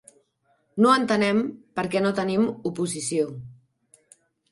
No 0.85 0.93
entenem 0.99 1.41
per 1.79 1.83
què 1.95 2.01
no 2.05 2.13
tenim 2.21 2.47
oposició. 2.71 3.29